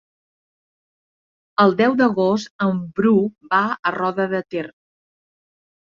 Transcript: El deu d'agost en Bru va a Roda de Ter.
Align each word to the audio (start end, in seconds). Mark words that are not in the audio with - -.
El 1.65 1.75
deu 1.83 1.93
d'agost 2.01 2.51
en 2.69 2.79
Bru 3.01 3.13
va 3.55 3.63
a 3.91 3.95
Roda 4.01 4.29
de 4.37 4.45
Ter. 4.55 4.69